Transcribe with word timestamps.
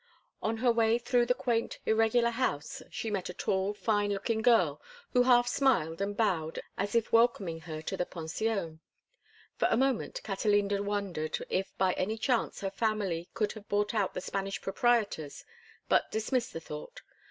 On 0.41 0.57
her 0.57 0.71
way 0.71 0.97
through 0.97 1.27
the 1.27 1.35
quaint, 1.35 1.77
irregular 1.85 2.31
house 2.31 2.81
she 2.89 3.11
met 3.11 3.29
a 3.29 3.35
tall, 3.35 3.71
fine 3.75 4.11
looking 4.11 4.41
girl, 4.41 4.81
who 5.13 5.21
half 5.21 5.47
smiled 5.47 6.01
and 6.01 6.17
bowed 6.17 6.59
as 6.75 6.95
if 6.95 7.11
welcoming 7.11 7.59
her 7.59 7.83
to 7.83 7.95
the 7.95 8.07
pension. 8.07 8.79
For 9.57 9.67
a 9.69 9.77
moment 9.77 10.23
Catalina 10.23 10.81
wondered 10.81 11.37
if 11.51 11.77
by 11.77 11.93
any 11.93 12.17
chance 12.17 12.61
her 12.61 12.71
family 12.71 13.29
could 13.35 13.51
have 13.51 13.69
bought 13.69 13.93
out 13.93 14.15
the 14.15 14.21
Spanish 14.21 14.59
proprietors, 14.59 15.45
but 15.87 16.09
dismissed 16.11 16.53
the 16.53 16.59
thought. 16.59 17.03